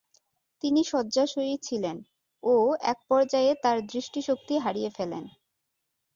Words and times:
তিনি 0.63 0.81
শয্যাশায়ী 0.83 1.55
ছিলেন 1.63 1.97
ও 2.43 2.55
একপর্যায়ে 2.83 3.51
তার 3.63 3.77
দৃষ্টিশক্তি 3.87 4.55
হারিয়ে 4.57 4.89
ফেলেন। 4.89 5.23